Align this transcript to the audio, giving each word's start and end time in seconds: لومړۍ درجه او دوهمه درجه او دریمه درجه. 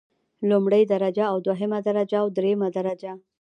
لومړۍ 0.49 0.83
درجه 0.93 1.23
او 1.31 1.37
دوهمه 1.47 1.79
درجه 1.87 2.17
او 2.23 2.27
دریمه 2.37 2.67
درجه. 2.77 3.11